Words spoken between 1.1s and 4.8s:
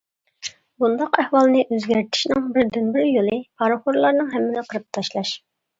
ئەھۋالنى ئۆزگەرتىشنىڭ بىردىنبىر يولى پارىخورلارنىڭ ھەممىنى